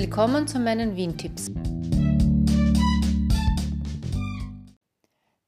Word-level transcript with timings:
Willkommen 0.00 0.46
zu 0.46 0.60
meinen 0.60 0.94
Wien-Tipps. 0.94 1.50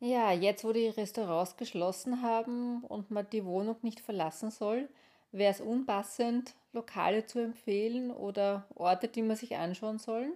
Ja, 0.00 0.32
jetzt 0.32 0.64
wo 0.64 0.72
die 0.72 0.88
Restaurants 0.88 1.56
geschlossen 1.56 2.20
haben 2.20 2.82
und 2.82 3.12
man 3.12 3.30
die 3.30 3.44
Wohnung 3.44 3.76
nicht 3.82 4.00
verlassen 4.00 4.50
soll, 4.50 4.88
wäre 5.30 5.52
es 5.52 5.60
unpassend, 5.60 6.56
Lokale 6.72 7.26
zu 7.26 7.38
empfehlen 7.38 8.10
oder 8.10 8.66
Orte, 8.74 9.06
die 9.06 9.22
man 9.22 9.36
sich 9.36 9.54
anschauen 9.54 10.00
soll. 10.00 10.34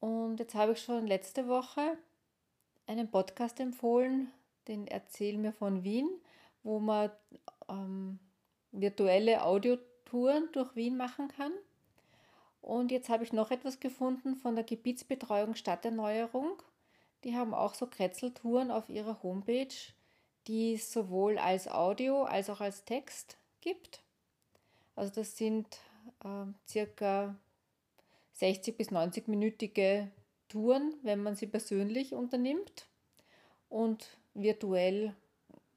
Und 0.00 0.38
jetzt 0.38 0.54
habe 0.54 0.72
ich 0.72 0.82
schon 0.82 1.06
letzte 1.06 1.48
Woche 1.48 1.96
einen 2.86 3.10
Podcast 3.10 3.58
empfohlen, 3.58 4.30
den 4.68 4.86
Erzähl 4.86 5.38
mir 5.38 5.54
von 5.54 5.82
Wien, 5.82 6.10
wo 6.62 6.78
man 6.78 7.10
ähm, 7.70 8.18
virtuelle 8.70 9.44
Audiotouren 9.44 10.50
durch 10.52 10.76
Wien 10.76 10.98
machen 10.98 11.28
kann. 11.28 11.52
Und 12.66 12.90
jetzt 12.90 13.08
habe 13.08 13.22
ich 13.22 13.32
noch 13.32 13.52
etwas 13.52 13.78
gefunden 13.78 14.34
von 14.34 14.56
der 14.56 14.64
Gebietsbetreuung 14.64 15.54
Stadterneuerung. 15.54 16.60
Die 17.22 17.36
haben 17.36 17.54
auch 17.54 17.74
so 17.74 17.86
Kretzeltouren 17.86 18.72
auf 18.72 18.88
ihrer 18.88 19.22
Homepage, 19.22 19.68
die 20.48 20.74
es 20.74 20.92
sowohl 20.92 21.38
als 21.38 21.68
Audio 21.68 22.24
als 22.24 22.50
auch 22.50 22.60
als 22.60 22.84
Text 22.84 23.38
gibt. 23.60 24.02
Also 24.96 25.14
das 25.14 25.36
sind 25.36 25.78
äh, 26.24 26.46
circa 26.66 27.36
60 28.32 28.76
bis 28.76 28.90
90 28.90 29.28
minütige 29.28 30.10
Touren, 30.48 30.92
wenn 31.04 31.22
man 31.22 31.36
sie 31.36 31.46
persönlich 31.46 32.14
unternimmt. 32.14 32.88
Und 33.68 34.08
virtuell 34.34 35.14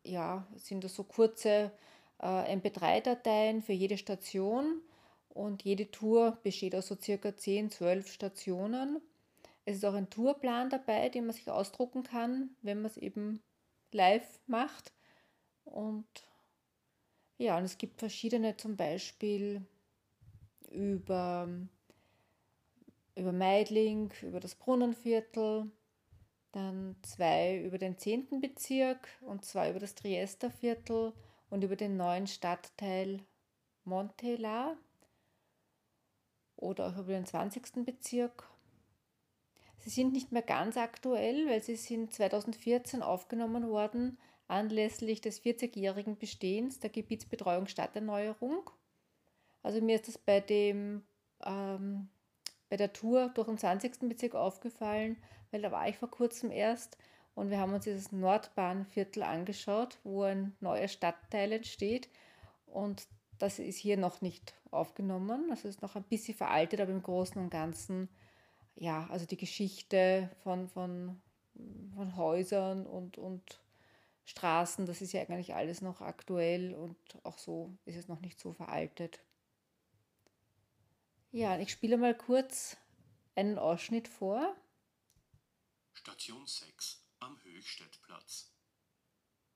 ja, 0.04 0.48
sind 0.56 0.84
das 0.84 0.96
so 0.96 1.04
kurze 1.04 1.72
äh, 2.20 2.56
MP3-Dateien 2.56 3.62
für 3.62 3.74
jede 3.74 4.00
Station 4.00 4.82
und 5.30 5.64
jede 5.64 5.90
Tour 5.92 6.38
besteht 6.44 6.76
aus 6.76 6.88
so 6.88 6.96
circa 7.00 7.36
10, 7.36 7.72
12 7.72 8.12
Stationen. 8.12 9.02
Es 9.66 9.78
ist 9.78 9.86
auch 9.86 9.94
ein 9.94 10.10
Tourplan 10.10 10.70
dabei, 10.70 11.10
den 11.10 11.26
man 11.26 11.36
sich 11.36 11.50
ausdrucken 11.50 12.04
kann, 12.04 12.50
wenn 12.62 12.82
man 12.82 12.90
es 12.90 12.98
eben 12.98 13.42
live 13.92 14.40
macht. 14.48 14.92
Und 15.66 16.08
ja, 17.38 17.58
und 17.58 17.64
es 17.64 17.78
gibt 17.78 18.00
verschiedene 18.00 18.58
zum 18.58 18.76
Beispiel 18.76 19.66
über, 20.72 21.48
über 23.16 23.32
Meidling, 23.32 24.12
über 24.22 24.40
das 24.40 24.56
Brunnenviertel, 24.56 25.72
dann 26.52 26.96
zwei 27.04 27.62
über 27.62 27.78
den 27.78 27.98
10. 27.98 28.42
Bezirk 28.42 29.08
und 29.22 29.46
zwei 29.46 29.70
über 29.70 29.80
das 29.80 29.96
Triester 29.96 30.50
Viertel 30.50 31.14
und 31.50 31.64
über 31.64 31.76
den 31.76 31.96
neuen 31.96 32.28
Stadtteil 32.28 33.22
Montela 33.84 34.76
oder 36.60 36.88
auch 36.88 36.98
über 36.98 37.14
den 37.14 37.26
20. 37.26 37.86
Bezirk. 37.86 38.50
Sie 39.80 39.90
sind 39.90 40.12
nicht 40.12 40.32
mehr 40.32 40.42
ganz 40.42 40.76
aktuell, 40.78 41.48
weil 41.48 41.64
sie 41.64 41.78
sind 41.78 42.14
2014 42.14 43.02
aufgenommen 43.02 43.70
worden 43.70 44.18
anlässlich 44.50 45.22
des 45.22 45.42
40-jährigen 45.42 46.18
Bestehens 46.18 46.80
der 46.80 46.90
Gebietsbetreuung 46.90 47.68
Stadterneuerung. 47.68 48.70
Also 49.62 49.80
mir 49.80 49.96
ist 49.96 50.08
das 50.08 50.18
bei, 50.18 50.42
dem, 50.42 51.04
ähm, 51.46 52.10
bei 52.70 52.76
der 52.78 52.92
Tour 52.92 53.30
durch 53.36 53.48
den 53.48 53.58
20. 53.58 54.10
Bezirk 54.10 54.36
aufgefallen, 54.36 55.18
weil 55.52 55.62
da 55.62 55.72
war 55.72 55.88
ich 55.88 55.98
vor 55.98 56.10
kurzem 56.10 56.52
erst 56.52 56.98
und 57.36 57.52
wir 57.52 57.60
haben 57.60 57.74
uns 57.74 57.84
dieses 57.84 58.12
Nordbahnviertel 58.12 59.24
angeschaut, 59.24 60.00
wo 60.04 60.24
ein 60.24 60.56
neuer 60.60 60.88
Stadtteil 60.88 61.52
entsteht 61.52 62.10
und 62.66 63.08
das 63.38 63.60
ist 63.60 63.78
hier 63.78 63.98
noch 63.98 64.22
nicht 64.22 64.56
aufgenommen. 64.72 65.48
Das 65.50 65.66
ist 65.66 65.82
noch 65.82 65.96
ein 65.96 66.04
bisschen 66.04 66.36
veraltet, 66.36 66.82
aber 66.82 66.92
im 66.92 67.04
Großen 67.04 67.42
und 67.42 67.50
Ganzen, 67.50 68.10
ja, 68.76 69.08
also 69.08 69.26
die 69.26 69.38
Geschichte 69.38 70.30
von, 70.44 70.68
von, 70.68 71.22
von 71.96 72.16
Häusern 72.16 72.86
und, 72.86 73.18
und 73.18 73.62
Straßen, 74.26 74.86
das 74.86 75.02
ist 75.02 75.12
ja 75.12 75.22
eigentlich 75.22 75.56
alles 75.56 75.82
noch 75.82 76.02
aktuell 76.02 76.76
und 76.76 76.98
auch 77.24 77.40
so 77.40 77.76
ist 77.86 77.96
es 77.96 78.08
noch 78.08 78.22
nicht 78.22 78.40
so 78.40 78.54
veraltet. 78.54 79.20
Ja, 81.32 81.60
ich 81.60 81.72
spiele 81.72 81.98
mal 81.98 82.16
kurz 82.16 82.78
einen 83.36 83.58
Ausschnitt 83.58 84.08
vor. 84.08 84.56
Station 85.94 86.46
6 86.46 87.04
am 87.20 87.42
Höchstädtplatz. 87.44 88.52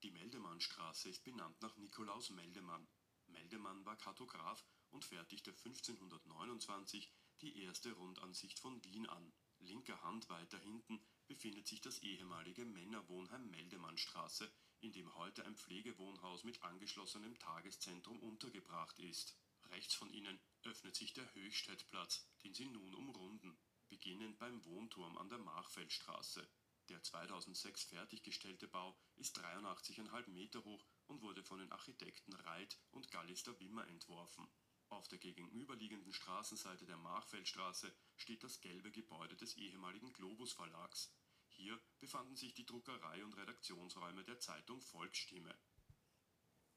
Die 0.04 0.12
Meldemannstraße 0.12 1.10
ist 1.10 1.24
benannt 1.24 1.62
nach 1.62 1.78
Nikolaus 1.78 2.30
Meldemann, 2.32 2.88
Meldemann 3.28 3.86
war 3.86 3.96
Kartograf 3.98 4.64
und 4.94 5.04
fertigte 5.04 5.52
1529 5.52 7.12
die 7.42 7.64
erste 7.64 7.92
Rundansicht 7.92 8.60
von 8.60 8.84
Wien 8.84 9.08
an. 9.10 9.34
Linker 9.60 10.02
Hand 10.04 10.30
weiter 10.30 10.60
hinten 10.60 11.04
befindet 11.28 11.68
sich 11.68 11.82
das 11.82 12.00
ehemalige 12.00 12.66
Männerwohnheim 12.66 13.50
Meldemannstraße, 13.50 14.52
in 14.82 14.92
dem 14.92 15.14
heute 15.16 15.46
ein 15.46 15.56
Pflegewohnhaus 15.56 16.44
mit 16.44 16.62
angeschlossenem 16.64 17.38
Tageszentrum 17.40 18.20
untergebracht 18.20 19.00
ist. 19.00 19.38
Rechts 19.66 19.96
von 19.96 20.10
ihnen 20.10 20.40
öffnet 20.64 20.96
sich 20.96 21.14
der 21.14 21.34
Höchstädtplatz, 21.34 22.28
den 22.44 22.54
sie 22.54 22.66
nun 22.66 22.94
umrunden, 22.94 23.58
beginnend 23.90 24.38
beim 24.38 24.64
Wohnturm 24.66 25.18
an 25.18 25.30
der 25.30 25.40
Machfeldstraße. 25.40 26.48
Der 26.90 27.02
2006 27.02 27.86
fertiggestellte 27.86 28.68
Bau 28.68 28.98
ist 29.16 29.40
83,5 29.40 30.30
Meter 30.30 30.64
hoch 30.66 30.86
und 31.08 31.22
wurde 31.22 31.44
von 31.44 31.60
den 31.60 31.72
Architekten 31.72 32.34
Reit 32.34 32.78
und 32.92 33.10
Gallister 33.10 33.58
Wimmer 33.60 33.88
entworfen. 33.88 34.48
Auf 34.94 35.08
der 35.08 35.18
gegenüberliegenden 35.18 36.14
Straßenseite 36.14 36.86
der 36.86 36.98
Machfeldstraße 36.98 37.92
steht 38.16 38.44
das 38.44 38.62
gelbe 38.62 38.92
Gebäude 38.92 39.36
des 39.36 39.58
ehemaligen 39.58 40.14
Globus 40.14 40.54
Verlags. 40.54 41.12
Hier 41.48 41.80
befanden 42.00 42.36
sich 42.36 42.54
die 42.54 42.66
Druckerei 42.66 43.24
und 43.24 43.36
Redaktionsräume 43.36 44.24
der 44.24 44.40
Zeitung 44.40 44.82
Volksstimme. 44.82 45.54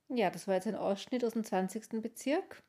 Ja, 0.08 0.30
das 0.30 0.48
war 0.48 0.54
jetzt 0.54 0.66
ein 0.66 0.76
Ausschnitt 0.76 1.24
aus 1.24 1.34
dem 1.34 1.44
20. 1.44 2.00
Bezirk. 2.00 2.62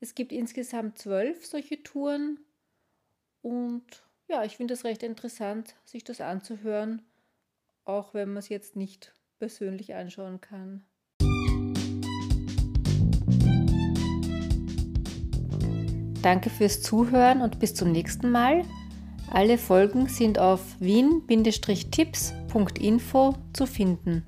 Es 0.00 0.14
gibt 0.14 0.32
insgesamt 0.32 0.98
zwölf 0.98 1.44
solche 1.44 1.82
Touren 1.82 2.40
und 3.42 4.02
ja, 4.28 4.44
ich 4.44 4.56
finde 4.56 4.74
es 4.74 4.84
recht 4.84 5.02
interessant, 5.02 5.76
sich 5.84 6.04
das 6.04 6.22
anzuhören, 6.22 7.04
auch 7.84 8.14
wenn 8.14 8.28
man 8.28 8.38
es 8.38 8.48
jetzt 8.48 8.76
nicht 8.76 9.12
persönlich 9.38 9.94
anschauen 9.94 10.40
kann. 10.40 10.86
Danke 16.24 16.48
fürs 16.48 16.80
Zuhören 16.80 17.42
und 17.42 17.60
bis 17.60 17.74
zum 17.74 17.92
nächsten 17.92 18.30
Mal. 18.30 18.62
Alle 19.30 19.58
Folgen 19.58 20.08
sind 20.08 20.38
auf 20.38 20.62
wien-tipps.info 20.80 23.34
zu 23.52 23.66
finden. 23.66 24.24